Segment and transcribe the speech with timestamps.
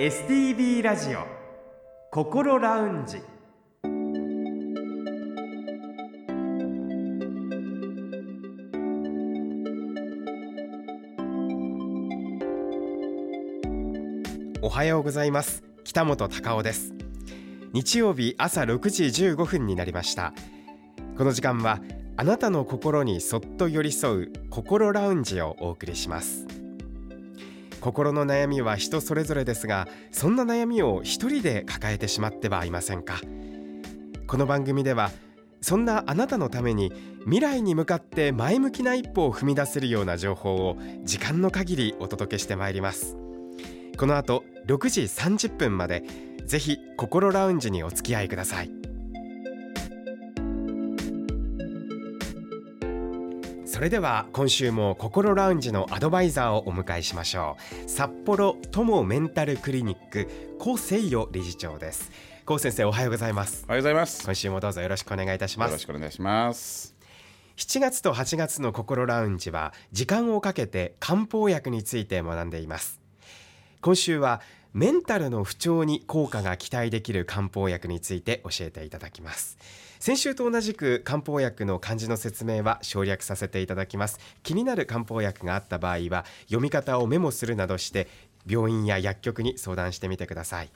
[0.00, 1.26] STB ラジオ
[2.10, 3.18] 心ラウンジ。
[14.62, 15.62] おはようございます。
[15.84, 16.94] 北本隆夫です。
[17.74, 20.32] 日曜日朝6時15分になりました。
[21.18, 21.78] この時間は
[22.16, 26.46] あなたの心にそっと寄り添う心ラウンジをお送りします。
[27.80, 33.20] 心の悩みは人それぞれですがそんな悩みを一人で抱えてしまってはいませんか。
[34.26, 35.10] この番組では
[35.60, 36.92] そんなあなたのために
[37.24, 43.16] 未来に向かって前向きな一歩を踏み出せるような情報を時間の限りお届けしてまいります。
[43.98, 46.04] この後6時30分まで
[46.46, 48.79] ぜひ心ラウンジにお付き合いください。
[53.80, 57.88] それでは今週も心ラウンジのアドバイザーをお迎えしましょう。
[57.88, 60.28] 札幌友メンタルクリニック
[60.58, 62.12] 高誠代理事長です。
[62.44, 63.64] 高先生おはようございます。
[63.66, 64.22] おはようございます。
[64.22, 65.70] 今週もどうぞよろしくお願いいたします。
[65.70, 66.94] よろしくお願いします。
[67.56, 73.00] 7月と8月の心ラウンジは時間をかけて漢方薬について学んでいます。
[73.80, 74.42] 今週は
[74.72, 79.58] メンタルの不調に効果が期待できる漢方薬について教えていただきます。
[79.98, 84.20] 先週と同じく漢方薬の漢字の説明は省略させていただきます。
[84.44, 88.06] 気になる漢方薬があった場合は読み方をメモするなどして
[88.46, 90.70] 病院や薬局に相談してみてください。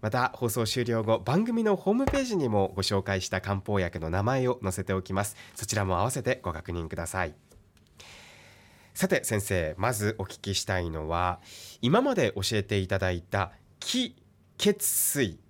[0.00, 5.36] また放送終了後番組のホームページにもご紹介した漢方薬の名前を載せておきます。
[5.54, 7.34] そちらも合わせてご確認ください。
[8.94, 11.40] さて先生まずお聞きしたいのは
[11.82, 13.50] 今まで教えていただいた
[13.80, 14.14] 気
[14.56, 15.40] 血水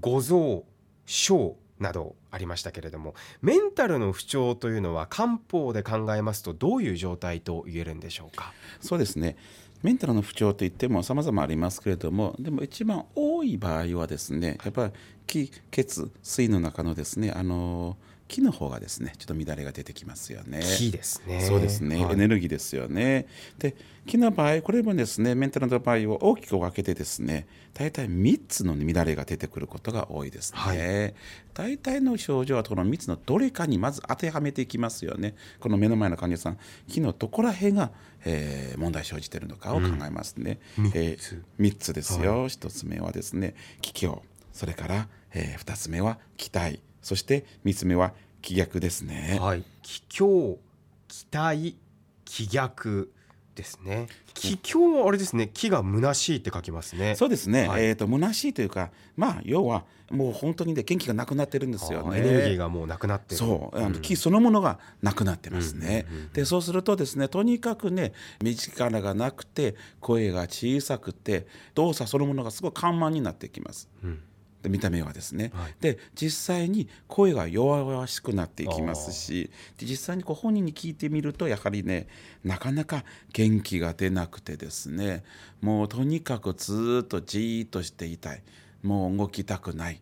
[0.00, 0.64] 五臓
[1.06, 8.52] 小などありましたけれどもメンタルの不調というのは漢方で考えますとどういう状態と言えるんでしょうか？
[8.80, 9.36] そうですね。
[9.82, 14.92] メンタルの不調といっても様々ありますけれどもでも一番多い場合はですねやっぱり
[15.26, 17.96] 気血水の中のですねあの
[18.28, 20.60] 木の方がですねちょっと乱れが出てきますよね。
[20.78, 21.40] 木ですね。
[21.40, 23.26] そうですね、はい、エネルギーですよね。
[23.58, 23.76] で
[24.06, 30.58] 木の場合これもですねメンタルの場合を大きく分けてですね大体3つの乱れが出てくることが多いですね。
[30.58, 31.14] はい、
[31.54, 35.34] 大体の症状はこの3つのどれかにまず当てはめていきますよね。
[35.60, 36.58] この目の前の患者さん
[36.88, 37.92] 木のどこら辺が、
[38.24, 40.58] えー、問題生じているのかを考えますね。
[40.78, 44.22] うん、えー、3つですよ、はい、1つ目はですね気境
[44.52, 49.38] それから、えー、2つ目は期待そして3つ目は気逆ですね。
[49.40, 50.58] はい、気境、
[51.06, 51.76] 期待、
[52.24, 53.12] 気逆
[53.54, 54.08] ですね。
[54.34, 55.48] 気境はあれですね。
[55.54, 57.14] 気が虚しいって書きますね。
[57.14, 57.68] そうですね。
[57.68, 62.18] はい、えっ、ー、と虚しいというか、まあ要はもう本当にね元気がなくなってるんですよね。
[62.18, 66.06] エネルギーがもうなくなってそう、あの気そのものがなくなってますね。
[66.32, 71.46] でそうするとですね、とにかくね身力がなくて声が小さくて
[71.76, 73.88] 動作そのものがすごい緩慢になってきます。
[74.02, 74.20] うん
[74.68, 82.08] 見た目はですね、はい、で実際に声が弱々しくなっていきますしで実際にこう本人に聞いてみるとやはりね
[82.44, 85.24] なかなか元気が出なくてですね
[85.60, 88.42] もうとにかくずっとじーっとしていたい。
[88.82, 90.00] もう動きたくない。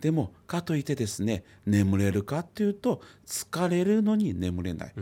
[0.00, 4.92] でもかといってですね眠れるかっていうと疲れるのに眠れない。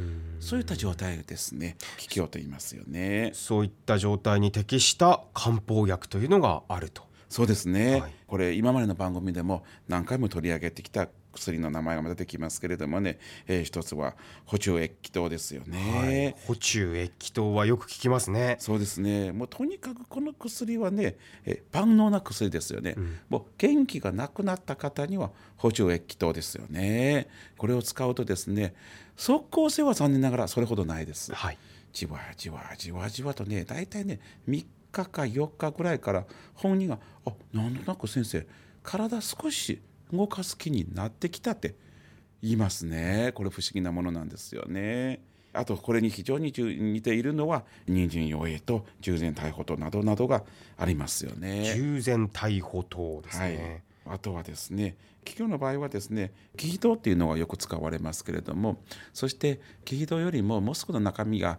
[0.41, 1.77] そういった状態ですね。
[1.99, 3.31] 気境と言いますよね。
[3.35, 18.57] そういった状態に適した漢方薬というのがあるとそうですね、はい、これ今までの番組でも何回も取り上げてきた薬の名前が出てきますけれどもね、えー、一つは補充液気糖ですよね、はい、補充液気糖はよく聞きますね。
[18.59, 19.33] そうですね。
[19.33, 21.17] もうとにかくこの薬はね、
[21.47, 27.29] え万能な薬ですよね、うん、もう元気がなくなった方には補充液気糖ですよね。
[27.57, 28.75] これを使うとですね
[29.17, 31.59] 即効性は残念ながらそれほどないです、はい、
[31.95, 38.47] じわじわじわじわとね大体ね3日か4日ぐらいから本人が「あなんとなく先生
[38.83, 39.81] 体少し
[40.13, 41.75] 動かす気になってきた」って
[42.43, 45.21] 言いますねこれ不思議なものなんですよね。
[45.55, 50.45] あとこれに非常に似ているのは人参陽影と従前逮捕糖などなどが
[50.79, 51.75] ありますよね。
[51.75, 61.59] 従前逮捕糖ですね、はい、あとはですね気境の場合はですね気気糖っていうのがよく使われますけれどもそして気気糖よりももう少しの中身が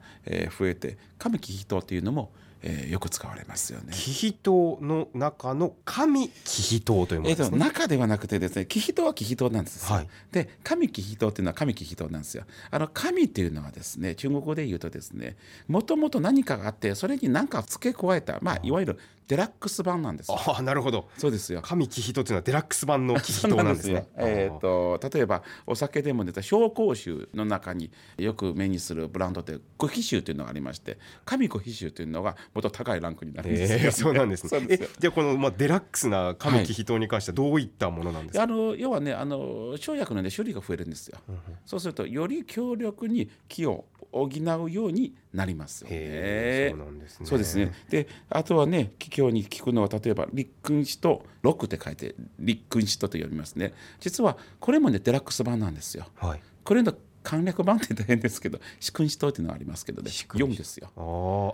[0.58, 2.32] 増えて亀気気糖っていうのも
[2.64, 3.92] えー、よく使われますよね。
[3.94, 6.30] 気比糖の中の神。
[6.46, 9.96] 気比糖というものです、ね、えー、中ではなくてですね気比糖は気比糖なんですよ。
[9.96, 12.44] はい、で神気比糖っていうのは神気比糖なんですよ。
[12.72, 15.38] あの神っていうのはですね中国語で言うとですね
[15.68, 20.32] もともと何かがあってそれに何か付け加えたまあいわゆるデラックス版なんです。
[20.32, 21.08] ああなるほど。
[21.18, 21.62] そうですよ。
[21.62, 24.06] 神気比糖っていうのはデラックス版の気比糖糖なんですね。
[24.18, 34.68] えーと、例えばお酒でも出た紹興酒の中によく目にするブランドってコヒ酒というのがありまして神コヒ酒というのがもっと高いランクになるんですえー、 そうなんですね。
[34.70, 41.18] えじゃあこの、まあ、デラックスな神コヒ糖に関してはどういったものなんですか、はい、あの要はねあの生薬の、ね、種類が増えるんですよ。
[41.28, 46.68] うん、そうするとより強力に木を補うようになりますよね。
[46.70, 47.26] そうなんですね。
[47.26, 47.72] そうですね。
[47.90, 53.74] で、あとはね、気境に聞くのは例えば立君子と六って書いて立君子とと読みますね。
[54.00, 56.06] 実はこれもねデラックス版なんですよ。
[56.16, 56.42] はい。
[56.64, 60.10] これの簡略版って大変ですけど四君子島っていうのはありますけどね。
[60.10, 60.90] 4ですよ。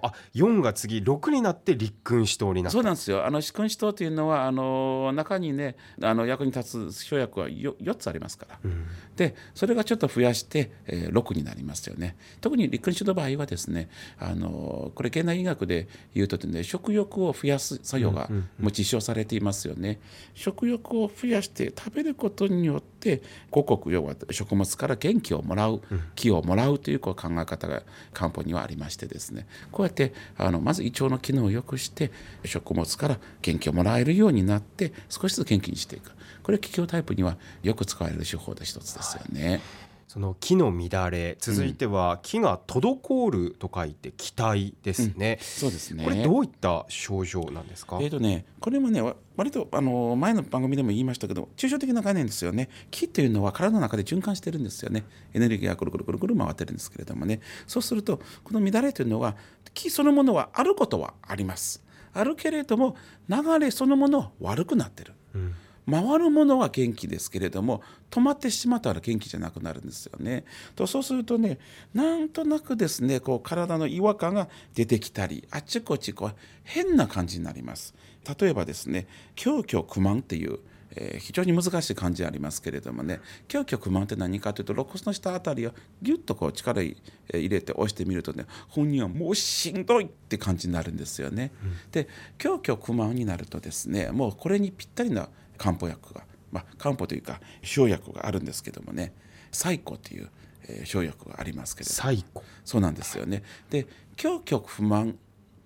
[0.02, 2.74] ああ4が次6になって立君子島になった。
[2.74, 3.26] そうなんですよ。
[3.26, 8.86] あの四君子島というのはあの中にねあの役に立つ生薬は 4, 4つありますから、うん、
[9.16, 12.16] でそれがちょっと増やして、えー、6になりますよね。
[12.42, 18.30] 特に立君子の場合はですねあのこれ現代医学で言うとね食欲を増やす作用が
[18.60, 20.00] も実証されていますよね、
[20.34, 25.82] 食欲を増やして食べることによって五穀要は食物から元気をもららう
[26.16, 27.84] 木をもらうというこう考え方が
[28.14, 32.12] 漢方にはありましてですねこうやってあのまず胃腸の機能を良くして
[32.46, 36.12] 食物から元気をもらえるようになって少しずつ元気にしていく
[36.44, 39.50] これ気境タイプにはよく使われる手法の一つですよね。
[39.50, 39.62] はい
[40.10, 46.04] その木の乱れ続いては木が滞ると書いて気体ですね、うん、そうですね。
[46.04, 48.00] これどういった症状なんですか？
[48.02, 49.04] えっ、ー、とねこれもね
[49.38, 52.70] 割とあの前の番組でも言いましたけど抽象的な概念ですよね。
[52.90, 55.06] 木っていうのは体の中で循環してるんですよね。
[55.36, 57.40] エネルギーがくるくるくるくる回ってるんですけれどもね。
[57.68, 59.36] そうするとこの乱れというのは
[59.76, 61.84] 木そのものはあることはあります。
[62.14, 62.96] あるけれども
[63.30, 65.54] 流れそのものは悪くなってる、うん
[65.90, 70.44] 回るものは元気ですけれども止まってしまったら元気じゃなくなるんですよね。
[70.76, 71.60] とそうするとね
[71.94, 77.94] なんとなくですねこう体の違和感が出てきたりあっちこっちこう変な感じになります。
[78.40, 80.60] 例えばですね狂虚不満っていう
[80.96, 85.72] えー、非常に難しい感じありますけれどもね狂虚不満って何かというと肋骨の下あたりを
[86.02, 86.96] ギュッとこう力入
[87.32, 91.52] れて押してみるとね本人はもうしんどいって感じになるんですよね。
[91.64, 92.08] うん、で
[92.38, 95.30] 狂虚不満になるとですねもうこれにぴったりな
[95.60, 99.14] 漢方薬が、まあ、漢方というか生薬があるんですけどもね
[99.52, 100.30] 最古という、
[100.68, 103.44] えー、生薬がありますけれど最古そうなんですよね。
[103.70, 103.86] で
[104.16, 105.18] 狂極不満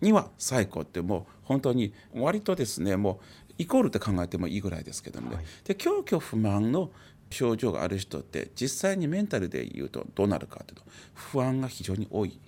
[0.01, 6.89] には最古ってもう本当に割とですねもうイコールって考えてもいいぐらいですけどもね、はい、で狂虚不満の
[7.29, 12.39] 症状がある人って実際にメンタルで言うとどうなるかというと不安が非常に多い。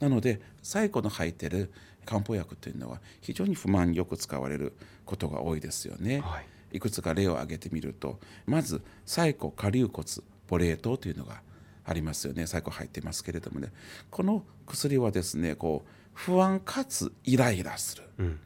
[0.00, 1.72] なので最古の入ってる
[2.04, 4.72] 漢方薬というのは非常に不満によく使われる
[5.04, 6.20] ことが多いですよね。
[6.20, 6.40] は
[6.72, 10.06] い、いくつか例を挙げてみるとまず最古下流骨
[10.48, 11.40] ボレー糖というのが
[11.84, 12.46] ありますよね。
[12.46, 13.72] 最古入ってますけれどもね。
[14.10, 18.40] この薬はですねこう不安かつイライラする、うん、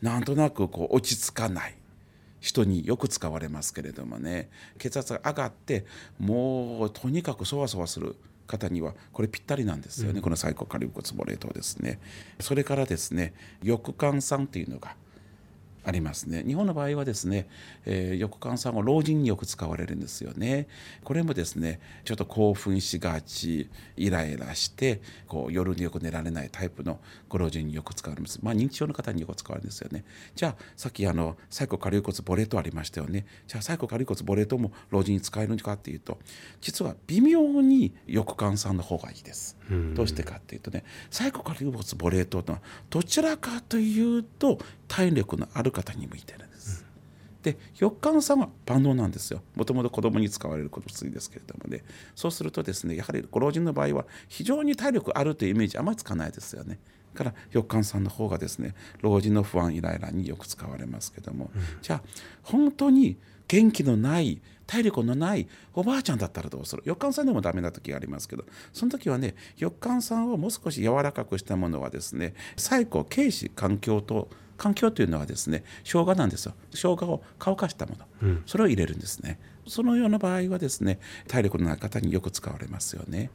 [0.00, 1.76] なんとなくこう落ち着かない。
[2.40, 4.48] 人によく使われますけれどもね。
[4.78, 5.84] 血圧が上がって
[6.18, 8.16] もうとにかくそわそわする
[8.50, 12.00] 方にはこれぴったりなんですよね、うん、この最高カリブ骨ボレー糖ですね。
[12.40, 13.32] それからですね
[13.62, 14.96] 翼管酸っていうのが
[15.84, 16.42] ありますね。
[16.46, 17.46] 日本の場合はですね、
[17.86, 20.66] えー、翼酸は老人によく使われるんですよね。
[21.04, 28.40] これもですねちょっと興奮しがちイライラしてこう夜によく寝られないタイプのご老人によく使われます。
[28.42, 30.04] まあ認知症の方によく使われるんですよね。
[30.34, 33.26] じゃあさっきあのサイコカリウ骨ボレートありましたよね。
[33.46, 36.18] じゃあサイコカリウ骨ボレートも老人に使えるのかっていうと
[36.60, 39.56] 実は微妙に翼酸酸の方がいいです。
[39.94, 42.60] どうしてかっていうとねサイコカリウ骨ボレートとは
[42.90, 44.58] どちらかというと
[44.88, 46.84] 体力のある方に向いてるんです。
[47.42, 49.42] で翼管さんは万能なんですよ。
[49.54, 51.82] もともと子供に使われる薬ですけれどもね。
[52.14, 56.78] そうするとですねやはりご老人の場合は非常に体力あるというイメージあまりつかないですよね。
[57.14, 62.02] から翼管さんの方がですね老人の不安イライラによく使われますけども、うん、じゃあ
[62.42, 63.16] 本当に
[63.48, 66.82] 元気のない体力のないおばあちゃんだったらどうする？
[66.84, 68.44] 翼管さんでもダメな時がありますけど。
[68.72, 74.28] その時はね翼管さんをもう少し柔らかくしたものはですね最古軽視環境と
[74.60, 76.54] 環境というのはですね生姜なんですよ。
[76.70, 79.40] 生姜を乾かしたもの、うん、それを入れるんですね。
[79.66, 80.98] そのような場合はですね
[81.28, 83.30] 体力のない方によく使われますよね。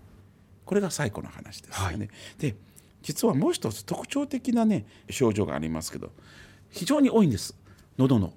[0.66, 2.56] これが最古の話ですよね、はい、で
[3.02, 6.12] 実はもう一つ特徴的なね症状がありますけど
[6.70, 7.56] 非常に多いんです。
[7.98, 8.34] 喉の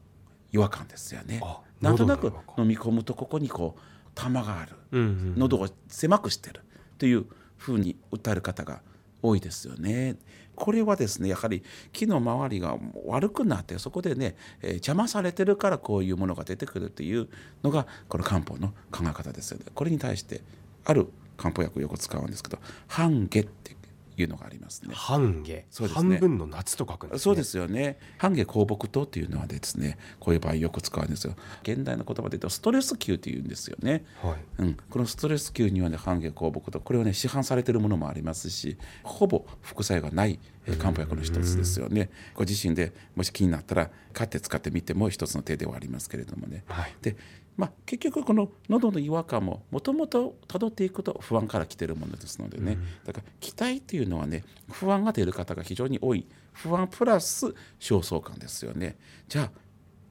[0.52, 1.42] 違和感ですよね。
[1.80, 3.80] なんとなく飲み込むとここにこう
[4.14, 6.62] 玉がある、うんうん、喉を狭くしてる。
[6.98, 7.26] という
[7.56, 8.82] ふうに訴える方が
[9.22, 10.16] 多いですよね。
[10.58, 11.62] これはですねやはり
[11.92, 17.28] 木の周りが悪くなってそこでね、えー、邪魔されてるからこういうものが出てくるという
[17.62, 19.66] のがこの漢方の考え方ですよね。
[19.74, 20.42] これに対して
[20.84, 23.77] ある漢方薬をよく使うんですけど半下って
[24.22, 24.94] いうのがありますね。
[24.94, 27.98] 半夏、そうですね、半分の夏と書くんです、ね、そうですよね。
[28.18, 31.34] 半夏香木糖っていうのはですね、こういう場合よく使うんですよ。
[31.62, 34.04] 現代の言葉で言うとストレス球っていうんですよね。
[34.22, 40.38] はい、うん、このストレス球にはね半夏香木糖、これはね市販されているものもありますし、ほぼ副作用がない
[40.78, 42.10] 漢方薬の一つですよね。
[42.34, 46.64] ご自身でもし気になったら買って使ってみても一つの手ではありますけれどもね。
[46.66, 47.16] はい、で
[47.58, 56.26] まあ、結局この喉の違和感ももともとたどっていくと不安から来てるものですのでね、うん、だから期待っていうのはね不安が出る方が非常に多い。
[56.52, 57.46] 不安プラス
[57.78, 58.96] 焦燥感ですよね。
[59.28, 59.50] じゃあ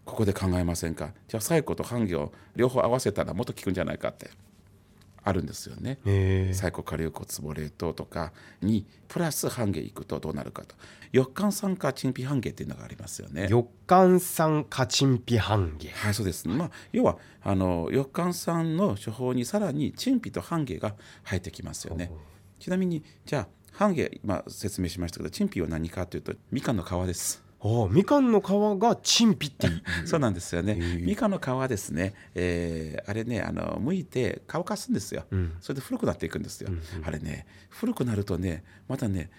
[0.05, 1.13] ここで考えませんか？
[1.27, 4.29] じゃあ最後と半行両方合わせたらもっと効くんじゃないかって
[5.27, 5.99] あるんですよね。
[6.53, 8.31] サイコカリウコツボレートとか
[8.61, 10.73] にプラス半下いくとどうなるかと。
[11.13, 13.47] 翼寒酸化陳皮半下っていうのがありますよね。
[13.49, 15.89] 翼寒酸化陳皮半下。
[15.91, 16.47] はい、そうです。
[16.47, 22.09] まあ要はあの翼寒酸の処方にさらに陳皮と半下が入ってきますよね。
[22.59, 27.46] ちなみにじゃあ半下今説明しましたけど陳皮は何かというとみかんの皮です。
[27.59, 29.67] あみかんの皮が陳皮って
[30.05, 39.31] そうなんですよね、みかんの皮ですね、えー、あれねあの剥いて乾かすんですよ、うん、それで古くなっていくんですよ、うんうん、あれね古くなるとねまたね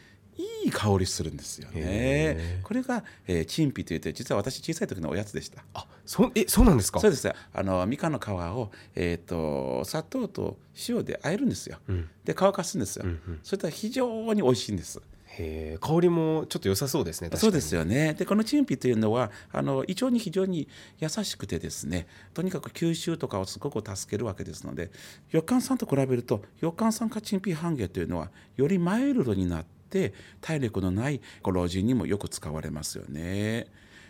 [0.64, 2.60] いい香りするんですよね。
[2.62, 5.64] これが、えー、チンピといって実は私小さい時のおやつでした。
[5.74, 7.00] あ、そえそうなんですか？
[7.00, 7.28] そうです。
[7.28, 10.56] あのみかんの皮をえっ、ー、と砂糖と
[10.88, 11.78] 塩で和えるんですよ。
[11.88, 13.04] うん、で乾かすんですよ。
[13.04, 15.02] うんうん、それと非常に美味しいんです。
[15.38, 20.68] へ香りもちょっと良さそうですねそうですよねでこのチンピというのはあの胃腸に非常に
[20.98, 24.90] 優しくてですねとにかく吸収とかをすごく助けるわけですので
[25.30, 33.66] 翼寒酸と比べると翼寒酸化チンピ半下というのはよりマイルドになって体力のないご老人にもよく使われますよね。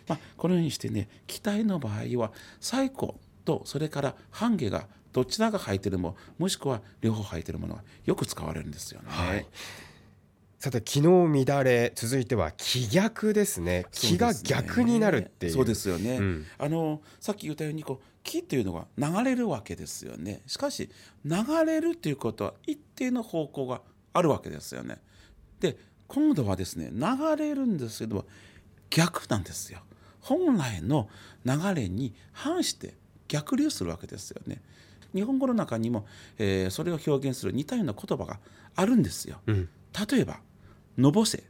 [0.07, 3.13] まあ、このようにしてね気体の場合は最古
[3.45, 9.07] とそれから半下がどちらが入ってるももしくは両方入ってるものはよく使われるんですよね。
[9.09, 9.45] はい
[10.59, 13.85] さて昨日乱れ続いては気逆ですね。
[13.93, 15.53] 気が逆になるっていう。
[15.53, 20.41] そうですよね、うん、あのさっき言ったようにこう気っていうのが流れるわけですよね。
[20.47, 20.89] しかし
[21.23, 21.35] 流
[21.65, 24.97] れるっていうことは一定の方向があるわけですよね。
[25.61, 25.77] で
[26.09, 28.25] 今度はですね流れるんですけど
[28.89, 29.79] 逆なんですよ。
[30.19, 31.07] 本来の
[31.45, 32.95] 流れに反して
[33.29, 34.61] 逆流するわけですよね。
[35.15, 36.05] 日本語の中にも、
[36.37, 38.39] えー、それを表現する似たような言葉が
[38.75, 39.69] あるんですよ、うん、
[40.07, 40.39] 例えば
[40.99, 41.43] のぼせ。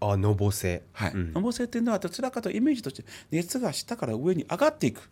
[0.00, 0.82] あのぼせ。
[0.92, 5.00] はい、うん、のぼせっていうのはどちらかとイメージとして熱が下から上に上がっていく。
[5.00, 5.04] っ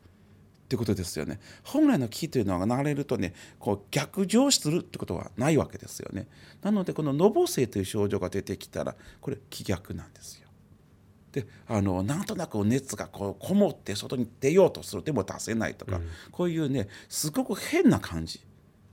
[0.71, 1.41] てことですよね。
[1.65, 6.29] 本来の気というのは流れるとねこう逆上するってことはないわけですよね。
[6.63, 10.49] なのでこののぼせという症状が出てきたらこれ気逆なんですよ。
[11.33, 15.03] であのなんとなく熱がこうこもって外に出ようとする。
[15.03, 18.41] でも出せないとか、うん、こういうねすごく変な感じ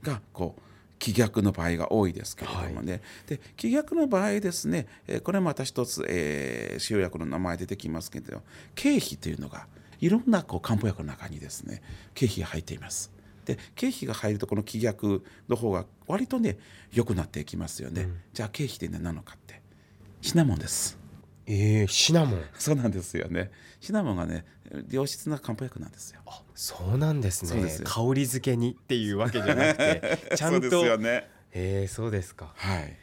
[0.01, 0.61] がこう
[0.99, 8.41] 気逆の場合が多いですけれどもね、はい、で気逆の場合ですね、えこれまた一つ、えー、使用薬の名前出てきますけど
[8.75, 9.67] 経費というのが
[9.99, 11.81] いろんなこう漢方薬の中にですね
[12.13, 13.11] 経費が入っています。
[13.45, 16.57] で経費が入るとこの気逆の方が割とね
[16.91, 18.01] 良くなっていきますよね。
[18.03, 19.61] うん、じゃあ経費って何なのかって
[20.21, 21.06] シナモンです。
[21.47, 22.43] えー、シナモン。
[22.59, 23.51] そうなんですよね。
[23.79, 24.45] シナモンがね
[24.89, 26.19] 良質な漢方薬なんですよ。
[26.25, 27.69] あそうなんですね。
[27.85, 30.61] 香り付けにっていうわけじゃなくて ちゃんと。
[30.61, 31.29] そうですよね。
[31.53, 32.53] えー、そうですか。
[32.55, 32.97] はい。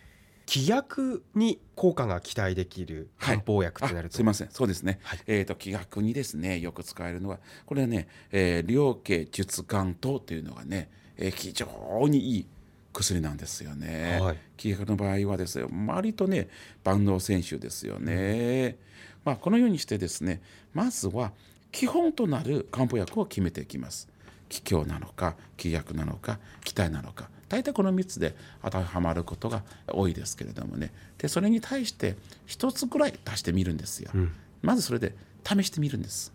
[0.47, 4.51] 気薬に効果が期待できる漢方薬ってなると、はい、すみません。
[4.51, 12.47] そうですね、はい、えっ、ー、と気薬にですねよく使えるのはこれはね、えー、両家術感糖というのがね、えー、非常にいい
[12.95, 14.19] 薬なんですよね。
[14.21, 16.49] はい、気学の場合はですね割とね
[16.85, 18.77] 万能選手ですよね。
[19.25, 20.41] まあ、このようにしてですね
[20.73, 21.33] まずは
[21.73, 24.09] 基本となる漢方薬を決めていきます。
[24.49, 34.11] 気境なのか気薬なのか気体なのか大体この3つで当てはまることが多いですけれどもねでそれに対して1つぐらい足してみるんですよ。
[34.15, 34.33] うん、
[34.63, 36.33] まずそれで試してみるんです。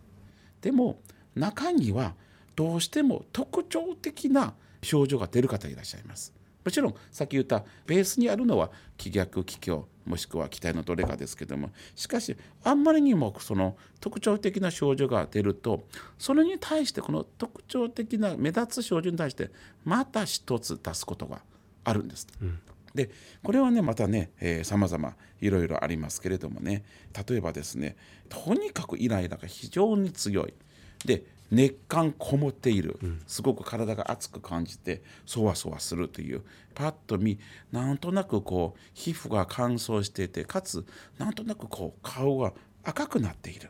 [0.61, 0.99] でも
[1.35, 2.13] 中には
[2.55, 6.33] どうしても特徴的な症状が出る方いらっしゃいます。
[6.63, 15.83] もちろんさっき言ったベースにあるのは気逆気境もしくは気体のどれかですけどもしかしあんまりにもその特徴的な症状が出ると
[16.17, 19.51] それに対してこの特徴的な目立つ症状に対して
[19.85, 21.41] また一つ出すことが
[21.83, 22.27] あるんです。
[22.41, 22.59] うん
[22.95, 23.11] で
[23.43, 24.31] これはねまたね
[24.63, 26.83] さまざまいろいろありますけれどもね
[27.29, 27.95] 例えばですね
[28.29, 30.53] とにかくイライラが非常に強い
[31.05, 32.99] で熱感こもっている。
[33.27, 36.43] すごく体が熱く感じてそわそわするという。
[36.75, 37.39] パッと見
[37.71, 40.85] なんとなくこう皮膚が乾燥していてかつ
[41.17, 42.53] なんとなくこう顔が
[42.83, 43.69] 赤くなっている。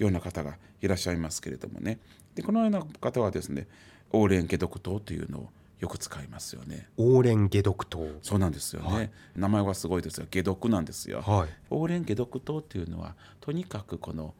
[0.00, 1.98] ような方がいらっしゃいますけれどもね。
[2.34, 3.68] でこのような方はですね
[4.12, 6.88] オーレン解毒糖というのをよく使いますよね。
[6.96, 10.26] オーレン解毒糖そうなんですよね、はい、名前はすごいですよ。
[10.30, 14.34] 解毒なんですよ、はい、オーレン解毒糖っていうのはとにかくこの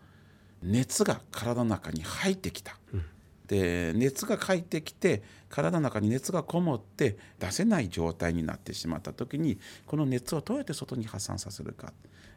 [0.62, 3.04] 熱が体の中に入ってきた、うん、
[3.46, 11.92] で熱が入ってきて体の中に熱がこもって出せない状態になってしまった時にこの熱をどうやって外に発散させるか。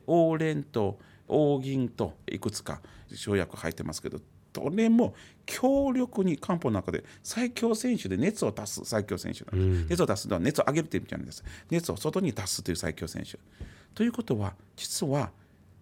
[0.05, 0.99] オーレンと
[1.29, 2.81] 黄銀といくつか
[3.13, 4.19] 生薬入ってますけど
[4.51, 5.15] どれも
[5.45, 11.43] 強力に漢方の中で最強選手で熱を出す最強選手なんです、うん、熱を出すのは熱を上げるという意味じゃないです。
[11.69, 13.39] 熱を外に出すという最強選手。
[13.95, 15.31] ということは実は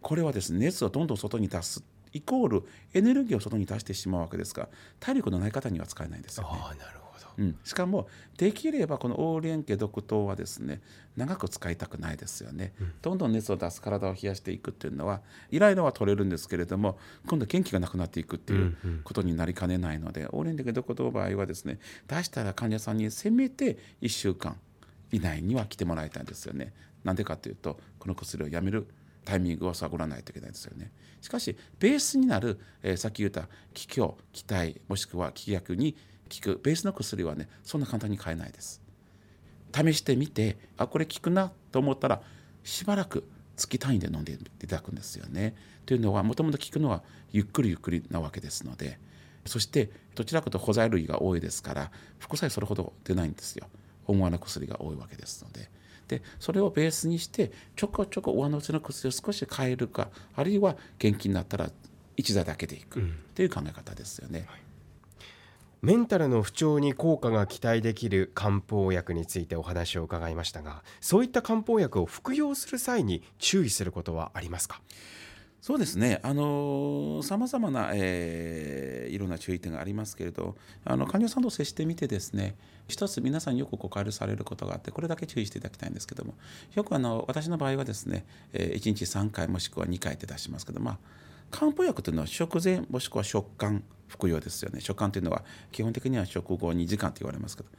[0.01, 2.63] これはですね熱をどんどん外に出すイコール
[2.93, 7.01] エネルギーを外に出してしまうわけですが体力のない方には使えないんですよ、ね、あなる
[7.37, 10.81] うん、しかもできればこのオーリエン家毒糖はですね
[11.15, 24.57] 長く使いたくないですよね、うん、どんどん熱を出す体を冷やしていくっていうのはイライラは取れるんですけれども今度元気がなくなっていくっていうことになりかねないので、うんうん、オーリエン家毒糖の場合はですね出したら患者さんにせめて1週間
[25.11, 26.73] 以内には来てもらいたいんですよね。
[27.03, 28.87] なんでかというとこの薬をやめる
[29.25, 30.91] タイミングを探らないといけないですよね。
[31.21, 35.95] しかしベースになる、えー、さっき言った気境気体もしくは気逆に
[36.29, 36.59] 効く。
[36.63, 38.81] ベースの薬はねそんな簡単に買えないです。
[39.73, 42.21] 試してみてあこれ効くなと思ったら
[42.63, 45.55] しばらく月単位で飲んでいただくんですよね。
[45.85, 48.99] というのはもともと効くのはゆっくりゆっくりなわけですので。
[49.45, 53.67] そしてどちらかと補剤類が多いですから副作用それほど出ないんですよ。
[54.05, 55.69] 思わぬ薬が多いわけですので。
[56.11, 61.71] でそれをベースにしてちょこちょこ上乗せの薬を少し変えるかあるいは元気になったら
[62.17, 63.01] 一座だけでいく
[63.33, 64.45] という考え方ですよね。
[64.47, 64.61] はい。
[65.81, 74.81] メンタルの不調に効果が期待できる漢方薬についてお話を伺いましたがそういった漢方薬を服用する際に注意することはありますか？
[75.61, 82.55] そうですね、あのさまざまな、えー、いろんな注意点がありますけれどあの患者さんと接してみてですね
[82.87, 86.33] 一つ皆さんによく誤解されることがあってこれだけ注意していただきたいんですけども
[86.73, 90.97] よくあの私の場合はですね、えー、1日3回もしくは2回って出しますけどまあ
[91.51, 94.81] 漢方薬というのは食前もしくは食感服用ですよね。
[94.81, 97.69] 食感というのは基本的には食後2時間と言われますけど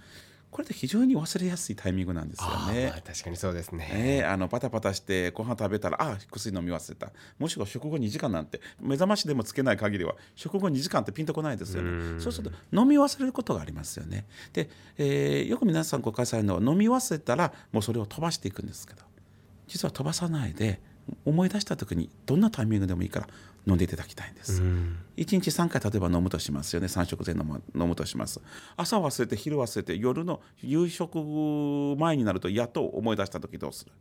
[0.53, 2.91] これって非常に忘れやすいタイミングなんですよね。
[2.91, 3.89] まあ、確かにそうですね。
[3.91, 12.21] えー、あのパタパタしてご飯食べたらあ薬飲み忘れたもしくは食後2時間なんて目覚ましでもつけない限りは食後2時間ってピンとこないですよね。
[12.21, 14.27] そうすると飲み忘れることがありますよね。
[14.53, 19.03] で、えー、よく皆さん誤解されるのは飲み忘れたらもうそれを飛ばしていくんですけど
[19.69, 20.81] 実は飛ばさないで
[21.25, 23.29] 思い出した時にどんなタイミングでもいいから
[23.67, 26.89] 飲んでいただきたいんです、うん、1日3回例えば飲むとしますよね。
[26.89, 28.41] 3食前飲む飲むとします。
[28.77, 31.19] 朝忘れて昼忘れて夜の夕食
[31.99, 33.93] 前になるとやっと思い出した時どうする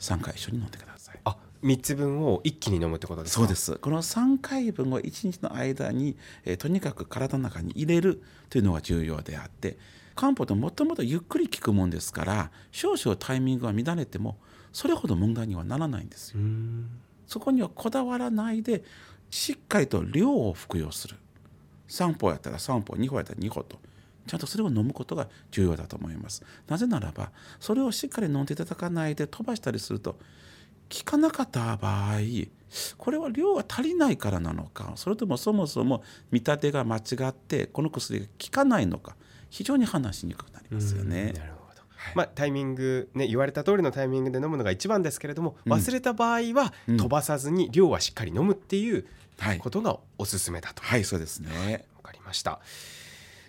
[0.00, 1.20] ？3回一緒に飲んでください。
[1.24, 3.40] あ3つ分を一気に飲むってことですか？
[3.40, 3.76] そうです。
[3.76, 9.76] この3回分を1日の間に、えー、とにかく体の中に入れるというのが重要であって
[10.14, 14.38] 漢方ってもともとゆっくり効くもんですから少々タイミングが乱れても
[14.72, 16.38] それほど問題にはならないんですよ。
[17.26, 18.82] そこにはこだわらないで
[19.30, 21.16] しっかりと量を服用する。
[21.88, 23.78] 3歩やったら3歩2歩やったら2歩と。
[24.26, 26.42] ちゃんとそれを飲むことが重要だと思います。
[26.66, 30.16] なぜならばそれをしっかり飲んでいただかないで飛ばしたりすると
[30.92, 32.18] 効かなかった場合
[32.98, 39.16] これは量が足りないからなのかそれともそもそも見立てが間違ってこの薬が効かないのか
[39.50, 41.32] 非常に判断しにくくなりますよね。
[42.14, 49.06] まあ、タイミング、ね、言われた通りのタイミングで飲むのが一番ですけれども、忘れた場合は飛ばさずに量はしっかり飲むっていう
[49.58, 50.82] ことがおすすめだと。
[50.82, 51.84] はい、はい、そうですね。
[51.96, 52.60] わかりました。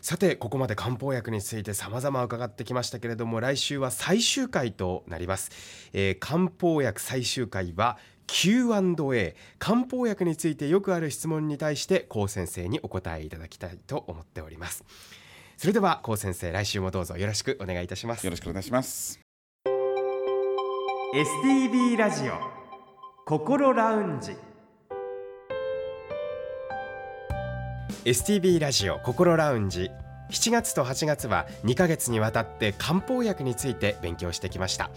[0.05, 5.49] さてここまで漢方薬について様々伺ってきましたけれども来週は最終回となります、
[5.93, 14.83] えー、漢方薬最終回は Q&A 漢方薬についてよくある質問に対して高先生にお答えいただきたいと思っております
[15.57, 18.25] それでは高先生来週もどうぞよろしくお願いいたします。
[18.25, 19.19] よろしくお願いします。
[21.13, 22.33] STB ラジオ
[23.25, 24.35] 心ラウンジ。
[28.03, 29.89] STB ラジオ心ラウンジ。
[30.31, 34.89] 7月と8月は2ヶ月にわたって漢方薬について勉強してきました。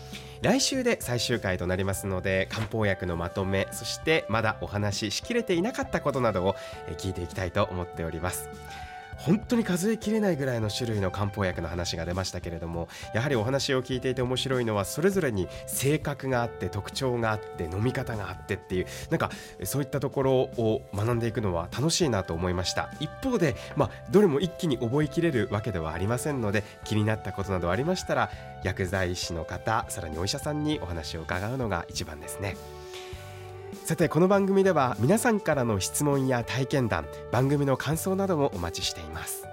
[0.42, 6.56] 来週で最終回となりますので漢方薬のまとめそしてまだお話ししきれていなかったことなどを
[6.96, 8.48] 聞いていきたいと思っております
[9.18, 19.30] 本当に数えきれないぐらいの種類の漢方薬の話が出ましたけれどもやはりお話を聞いていて面白いのはそれぞれに性格があって特徴があって飲み方があってっていうなんか
[19.64, 28.30] そういったところを学んでいくのは楽しいなと思いました一方で、まあ、どれも一気に覚えきれるわけではありませんので気になったことなどありましたら
[28.62, 32.56] 薬剤師の方さらにお医者さんにお話を伺うのが一番ですね。
[33.88, 39.46] さてこの番組では皆さんからの質問や体験談番組の感想などもお待ちしています。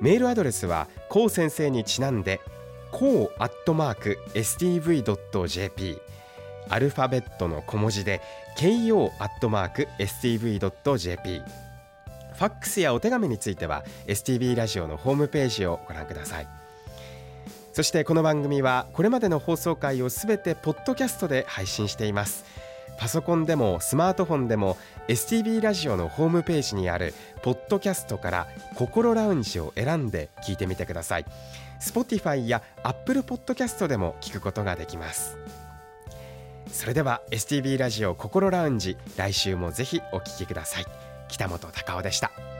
[0.00, 2.40] メールアドレスはこう先生にちなんで
[2.90, 6.00] こうアットマーク stv.jp
[6.70, 8.20] アルファベットの小文字で
[8.58, 11.42] ko アットマーク stv.jp
[12.34, 16.48] ファックスやお手紙については STV ラジオのホームページをご覧ください。
[17.72, 22.71] そしてこの番組はこれまでの放送回をすべてポッドキャストで配信しています。
[23.02, 24.76] パソコンでもスマートフォンでも
[25.08, 31.26] STB ラジオのホームページにあるポッドキャストから心ラウンジを選んで聞いてみてください。
[31.80, 35.36] Spotify や Apple Podcast でも聞くことができます。
[36.68, 40.86] それでは STB ラジオ心ラウンジ来週もぜひお聞きください。
[41.26, 42.51] 北本隆夫でした。